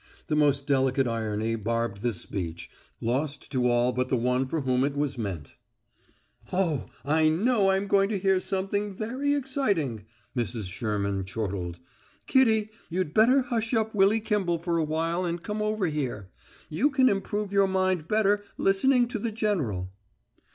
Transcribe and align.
The 0.25 0.35
most 0.35 0.65
delicate 0.65 1.05
irony 1.07 1.55
barbed 1.55 2.01
this 2.01 2.19
speech, 2.19 2.71
lost 2.99 3.51
to 3.51 3.67
all 3.67 3.93
but 3.93 4.09
the 4.09 4.17
one 4.17 4.47
for 4.47 4.61
whom 4.61 4.83
it 4.83 4.97
was 4.97 5.15
meant. 5.15 5.53
"Oh, 6.51 6.87
I 7.05 7.29
know 7.29 7.69
I'm 7.69 7.85
going 7.85 8.09
to 8.09 8.17
hear 8.17 8.39
something 8.39 8.95
very 8.95 9.35
exciting," 9.35 10.05
Mrs. 10.35 10.71
Sherman 10.71 11.23
chortled. 11.25 11.77
"Kitty, 12.25 12.71
you'd 12.89 13.13
better 13.13 13.43
hush 13.43 13.75
up 13.75 13.93
Willy 13.93 14.19
Kimball 14.21 14.57
for 14.57 14.77
a 14.79 14.83
while 14.83 15.23
and 15.23 15.43
come 15.43 15.61
over 15.61 15.85
here. 15.85 16.31
You 16.67 16.89
can 16.89 17.07
improve 17.07 17.53
your 17.53 17.67
mind 17.67 18.07
better 18.07 18.43
listening 18.57 19.07
to 19.09 19.19
the 19.19 19.31
general." 19.31 19.91